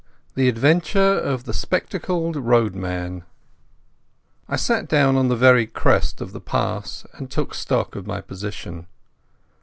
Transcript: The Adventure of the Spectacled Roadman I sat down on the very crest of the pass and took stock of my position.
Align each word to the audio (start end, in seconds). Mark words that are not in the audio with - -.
The 0.33 0.49
Adventure 0.49 1.19
of 1.19 1.43
the 1.43 1.53
Spectacled 1.53 2.35
Roadman 2.35 3.23
I 4.49 4.55
sat 4.55 4.87
down 4.87 5.15
on 5.15 5.27
the 5.27 5.35
very 5.35 5.67
crest 5.67 6.21
of 6.21 6.31
the 6.33 6.41
pass 6.41 7.05
and 7.13 7.29
took 7.29 7.53
stock 7.53 7.95
of 7.95 8.07
my 8.07 8.19
position. 8.19 8.87